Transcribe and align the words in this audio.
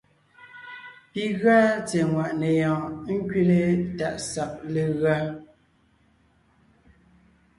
Pi 1.11 1.23
gʉa 1.39 1.57
tsɛ̀ɛ 1.87 2.03
ŋwàʼne 2.11 2.47
yɔɔn 2.59 2.93
ńkẅile 3.15 3.59
tàʼ 3.97 4.15
sag 4.31 4.51
legʉa. 4.73 5.17